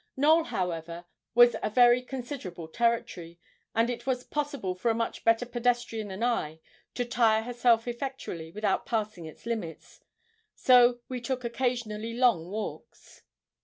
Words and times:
Knowl, 0.17 0.45
however, 0.45 1.05
was 1.35 1.55
a 1.61 1.69
very 1.69 2.01
considerable 2.01 2.67
territory, 2.67 3.39
and 3.75 3.87
it 3.87 4.07
was 4.07 4.23
possible 4.23 4.73
for 4.73 4.89
a 4.89 4.95
much 4.95 5.23
better 5.23 5.45
pedestrian 5.45 6.07
than 6.07 6.23
I 6.23 6.59
to 6.95 7.05
tire 7.05 7.43
herself 7.43 7.87
effectually, 7.87 8.51
without 8.51 8.87
passing 8.87 9.27
its 9.27 9.45
limits. 9.45 9.99
So 10.55 11.01
we 11.07 11.21
took 11.21 11.43
occasionally 11.43 12.15
long 12.15 12.49
walks. 12.49 13.21